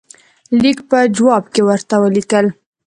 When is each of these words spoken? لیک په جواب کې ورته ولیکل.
لیک 0.61 0.79
په 0.89 0.97
جواب 1.15 1.43
کې 1.53 1.61
ورته 1.67 1.95
ولیکل. 2.03 2.45